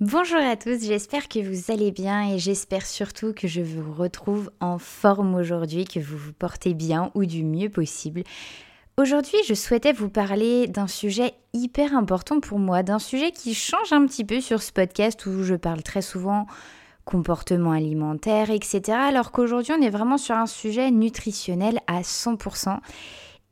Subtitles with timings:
[0.00, 4.50] Bonjour à tous, j'espère que vous allez bien et j'espère surtout que je vous retrouve
[4.58, 8.24] en forme aujourd'hui, que vous vous portez bien ou du mieux possible.
[8.98, 13.92] Aujourd'hui, je souhaitais vous parler d'un sujet hyper important pour moi, d'un sujet qui change
[13.92, 16.48] un petit peu sur ce podcast où je parle très souvent
[17.04, 18.98] comportement alimentaire, etc.
[18.98, 22.80] Alors qu'aujourd'hui, on est vraiment sur un sujet nutritionnel à 100%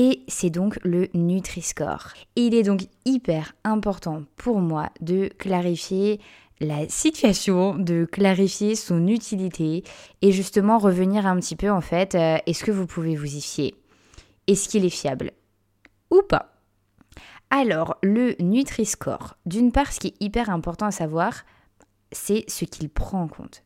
[0.00, 2.12] et c'est donc le Nutri-Score.
[2.36, 6.20] il est donc hyper important pour moi de clarifier
[6.60, 9.82] la situation, de clarifier son utilité
[10.22, 13.40] et justement revenir un petit peu en fait, euh, est-ce que vous pouvez vous y
[13.40, 13.74] fier?
[14.46, 15.32] Est-ce qu'il est fiable
[16.12, 16.52] Ou pas?
[17.50, 21.44] Alors, le Nutri-Score, d'une part, ce qui est hyper important à savoir,
[22.12, 23.64] c'est ce qu'il prend en compte.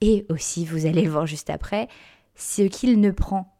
[0.00, 1.88] Et aussi, vous allez le voir juste après,
[2.34, 3.53] ce qu'il ne prend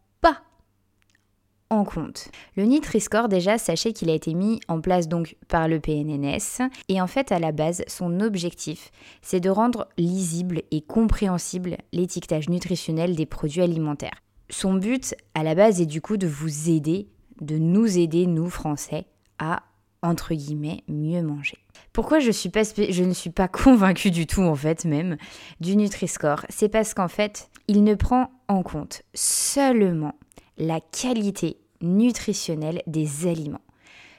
[1.70, 2.28] en compte.
[2.56, 7.00] Le Nutri-Score, déjà, sachez qu'il a été mis en place donc par le PNNS et
[7.00, 8.90] en fait, à la base, son objectif,
[9.22, 14.22] c'est de rendre lisible et compréhensible l'étiquetage nutritionnel des produits alimentaires.
[14.50, 17.08] Son but, à la base, est du coup de vous aider,
[17.40, 19.06] de nous aider, nous Français,
[19.38, 19.62] à
[20.04, 21.56] entre guillemets, mieux manger.
[21.92, 25.16] Pourquoi je, je ne suis pas convaincue du tout, en fait, même,
[25.60, 30.14] du Nutri-Score C'est parce qu'en fait, il ne prend en compte seulement
[30.56, 33.60] la qualité nutritionnelle des aliments.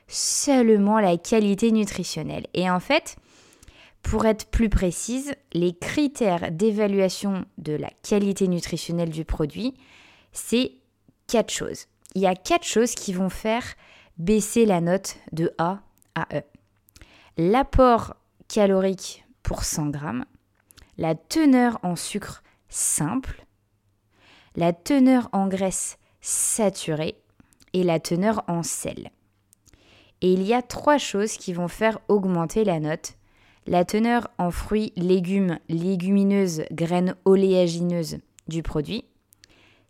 [0.08, 2.46] Seulement la qualité nutritionnelle.
[2.54, 3.16] Et en fait,
[4.04, 9.74] pour être plus précise, les critères d'évaluation de la qualité nutritionnelle du produit,
[10.32, 10.74] c'est
[11.28, 11.88] quatre choses.
[12.14, 13.64] Il y a quatre choses qui vont faire
[14.18, 15.82] baisser la note de A
[16.14, 16.44] à E.
[17.38, 18.16] L'apport
[18.48, 20.26] calorique pour 100 grammes,
[20.98, 23.46] la teneur en sucre simple,
[24.56, 27.16] la teneur en graisse saturée
[27.74, 29.12] et la teneur en sel.
[30.22, 33.14] Et il y a trois choses qui vont faire augmenter la note.
[33.68, 39.06] La teneur en fruits, légumes, légumineuses, graines oléagineuses du produit,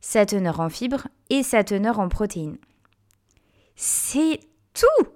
[0.02, 2.58] sa teneur en fibres et sa teneur en protéines.
[3.76, 4.40] C'est
[4.74, 5.08] tout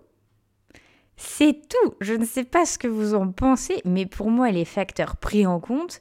[1.17, 4.65] C'est tout Je ne sais pas ce que vous en pensez, mais pour moi, les
[4.65, 5.99] facteurs pris en compte,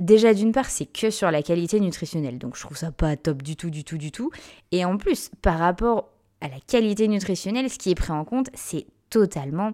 [0.00, 3.42] Déjà, d'une part, c'est que sur la qualité nutritionnelle, donc je trouve ça pas top
[3.42, 4.30] du tout, du tout, du tout.
[4.72, 6.10] Et en plus, par rapport
[6.40, 9.72] à la qualité nutritionnelle, ce qui est pris en compte, c'est totalement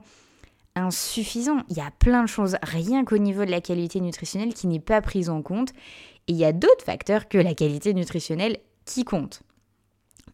[0.76, 1.58] insuffisant.
[1.68, 4.80] Il y a plein de choses, rien qu'au niveau de la qualité nutritionnelle, qui n'est
[4.80, 5.70] pas prise en compte.
[6.26, 9.42] Et il y a d'autres facteurs que la qualité nutritionnelle qui comptent.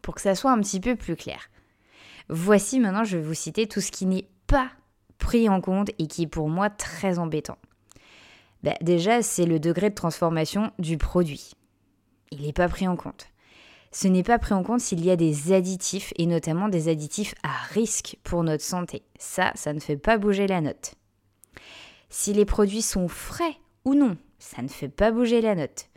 [0.01, 1.49] Pour que ça soit un petit peu plus clair.
[2.29, 4.69] Voici maintenant, je vais vous citer tout ce qui n'est pas
[5.17, 7.57] pris en compte et qui est pour moi très embêtant.
[8.63, 11.51] Bah, déjà, c'est le degré de transformation du produit.
[12.31, 13.27] Il n'est pas pris en compte.
[13.91, 17.35] Ce n'est pas pris en compte s'il y a des additifs, et notamment des additifs
[17.43, 19.03] à risque pour notre santé.
[19.19, 20.95] Ça, ça ne fait pas bouger la note.
[22.09, 25.87] Si les produits sont frais ou non, ça ne fait pas bouger la note.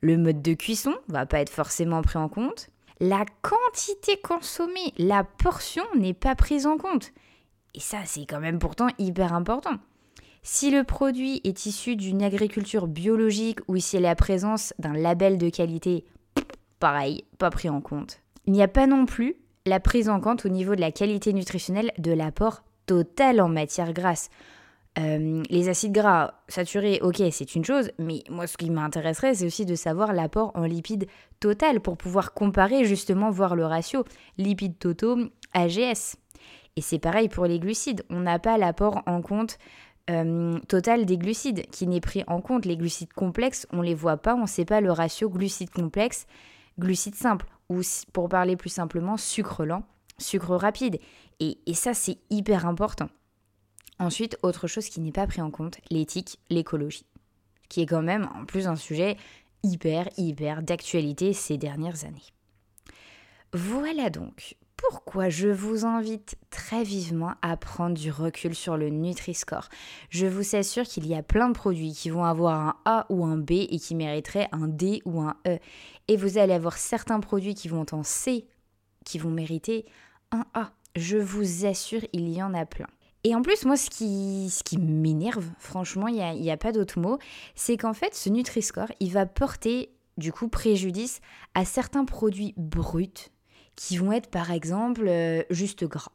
[0.00, 2.68] Le mode de cuisson va pas être forcément pris en compte.
[3.00, 7.12] La quantité consommée, la portion n'est pas prise en compte.
[7.74, 9.76] Et ça, c'est quand même pourtant hyper important.
[10.44, 15.48] Si le produit est issu d'une agriculture biologique ou si la présence d'un label de
[15.48, 16.04] qualité,
[16.80, 18.18] pareil, pas pris en compte.
[18.46, 19.36] Il n'y a pas non plus
[19.66, 23.92] la prise en compte au niveau de la qualité nutritionnelle de l'apport total en matière
[23.92, 24.30] grasse.
[24.98, 29.46] Euh, les acides gras saturés, ok, c'est une chose, mais moi ce qui m'intéresserait, c'est
[29.46, 31.06] aussi de savoir l'apport en lipides
[31.38, 34.04] total pour pouvoir comparer justement, voir le ratio
[34.38, 35.18] lipides totaux
[35.54, 36.16] AGS.
[36.74, 39.58] Et c'est pareil pour les glucides, on n'a pas l'apport en compte
[40.10, 42.64] euh, total des glucides qui n'est pris en compte.
[42.64, 46.26] Les glucides complexes, on les voit pas, on ne sait pas le ratio glucides complexes,
[46.78, 47.80] glucides simples, ou
[48.12, 49.84] pour parler plus simplement, sucre lent,
[50.18, 50.98] sucre rapide.
[51.40, 53.08] Et, et ça, c'est hyper important.
[53.98, 57.06] Ensuite, autre chose qui n'est pas pris en compte, l'éthique, l'écologie,
[57.68, 59.16] qui est quand même en plus un sujet
[59.62, 62.26] hyper, hyper d'actualité ces dernières années.
[63.52, 64.56] Voilà donc
[64.92, 69.70] pourquoi je vous invite très vivement à prendre du recul sur le Nutri-Score.
[70.10, 73.24] Je vous assure qu'il y a plein de produits qui vont avoir un A ou
[73.24, 75.58] un B et qui mériteraient un D ou un E.
[76.08, 78.44] Et vous allez avoir certains produits qui vont en C
[79.06, 79.86] qui vont mériter
[80.30, 80.72] un A.
[80.94, 82.88] Je vous assure, il y en a plein.
[83.24, 87.00] Et en plus, moi, ce qui, ce m'énerve, franchement, il n'y a, a pas d'autre
[87.00, 87.16] mot,
[87.54, 91.22] c'est qu'en fait, ce Nutri-Score, il va porter du coup préjudice
[91.54, 93.30] à certains produits bruts
[93.76, 96.12] qui vont être par exemple euh, juste gras.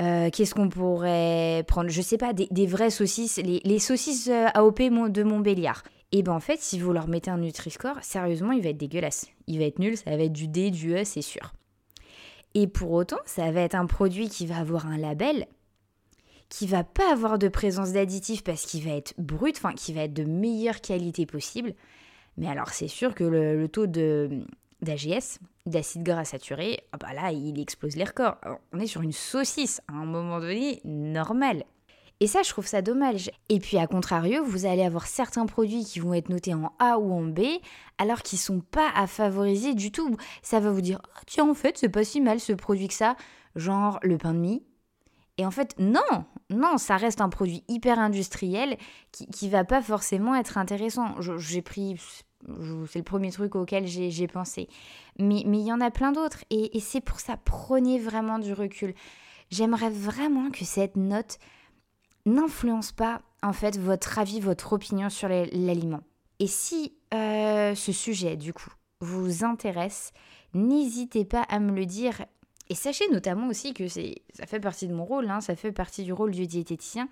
[0.00, 1.90] Euh, qu'est-ce qu'on pourrait prendre?
[1.90, 4.80] Je sais pas, des, vraies saucisses, les, saucisses euh, AOP
[5.10, 5.82] de Montbéliard.
[6.12, 9.26] Et ben en fait, si vous leur mettez un Nutri-Score, sérieusement, il va être dégueulasse.
[9.46, 11.52] Il va être nul, ça va être du D, du E, c'est sûr.
[12.54, 15.46] Et pour autant, ça va être un produit qui va avoir un label,
[16.48, 20.02] qui va pas avoir de présence d'additifs parce qu'il va être brut, enfin qui va
[20.02, 21.74] être de meilleure qualité possible.
[22.36, 24.44] Mais alors c'est sûr que le, taux de
[24.82, 28.36] d'AGS, d'acide gras saturé, ah bah là il explose les records.
[28.72, 31.64] on est sur une saucisse à un moment donné normal.
[32.20, 33.30] Et ça, je trouve ça dommage.
[33.48, 36.98] Et puis, à contrario, vous allez avoir certains produits qui vont être notés en A
[36.98, 37.42] ou en B,
[37.96, 40.16] alors qu'ils sont pas à favoriser du tout.
[40.42, 42.94] Ça va vous dire, oh, tiens, en fait, c'est pas si mal ce produit que
[42.94, 43.14] ça.
[43.54, 44.64] Genre le pain de mie.
[45.36, 46.00] Et en fait, non,
[46.50, 48.76] non, ça reste un produit hyper industriel
[49.12, 51.14] qui, qui va pas forcément être intéressant.
[51.20, 51.96] J'ai pris
[52.88, 54.68] c'est le premier truc auquel j'ai pensé.
[55.18, 56.44] Mais il y en a plein d'autres.
[56.50, 58.94] Et, et c'est pour ça, prenez vraiment du recul.
[59.50, 61.38] J'aimerais vraiment que cette note
[62.26, 66.00] n'influence pas en fait votre avis, votre opinion sur l'aliment.
[66.38, 68.70] Et si euh, ce sujet, du coup,
[69.00, 70.12] vous intéresse,
[70.54, 72.24] n'hésitez pas à me le dire.
[72.68, 76.04] Et sachez notamment aussi que ça fait partie de mon rôle, hein, ça fait partie
[76.04, 77.08] du rôle du diététicien,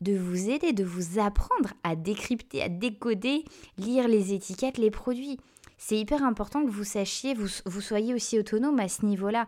[0.00, 3.44] de vous aider, de vous apprendre à décrypter, à décoder,
[3.78, 5.38] lire les étiquettes, les produits.
[5.78, 9.46] C'est hyper important que vous sachiez, vous, vous soyez aussi autonome à ce niveau-là.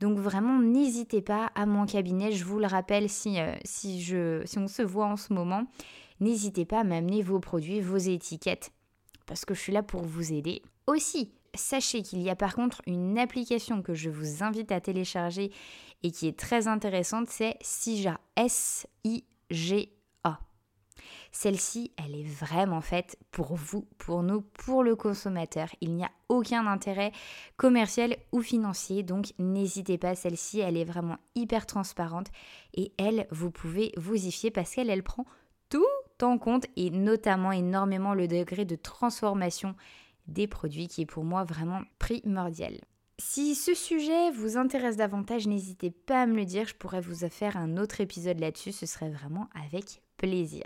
[0.00, 2.32] Donc vraiment, n'hésitez pas à mon cabinet.
[2.32, 5.64] Je vous le rappelle, si, euh, si, je, si on se voit en ce moment,
[6.20, 8.72] n'hésitez pas à m'amener vos produits, vos étiquettes,
[9.26, 10.62] parce que je suis là pour vous aider.
[10.86, 15.52] Aussi, sachez qu'il y a par contre une application que je vous invite à télécharger
[16.02, 18.20] et qui est très intéressante, c'est Sija,
[19.50, 19.98] S-I-G
[21.32, 25.68] celle-ci, elle est vraiment faite pour vous, pour nous, pour le consommateur.
[25.80, 27.12] Il n'y a aucun intérêt
[27.56, 32.28] commercial ou financier, donc n'hésitez pas, celle-ci, elle est vraiment hyper transparente
[32.74, 35.26] et elle, vous pouvez vous y fier parce qu'elle, elle prend
[35.68, 35.84] tout
[36.22, 39.74] en compte et notamment énormément le degré de transformation
[40.26, 42.80] des produits qui est pour moi vraiment primordial.
[43.20, 47.26] Si ce sujet vous intéresse davantage, n'hésitez pas à me le dire, je pourrais vous
[47.28, 50.62] faire un autre épisode là-dessus, ce serait vraiment avec plaisir.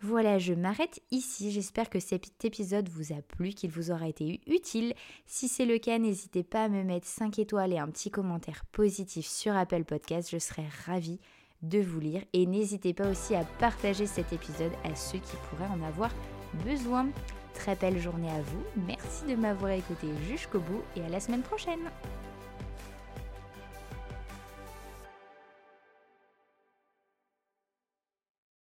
[0.00, 1.50] Voilà, je m'arrête ici.
[1.50, 4.94] J'espère que cet épisode vous a plu, qu'il vous aura été utile.
[5.26, 8.64] Si c'est le cas, n'hésitez pas à me mettre 5 étoiles et un petit commentaire
[8.72, 10.30] positif sur Apple Podcast.
[10.30, 11.18] Je serai ravie
[11.62, 12.22] de vous lire.
[12.34, 16.10] Et n'hésitez pas aussi à partager cet épisode à ceux qui pourraient en avoir
[16.64, 17.08] besoin.
[17.56, 18.64] Très belle journée à vous.
[18.86, 21.90] Merci de m'avoir écouté jusqu'au bout et à la semaine prochaine.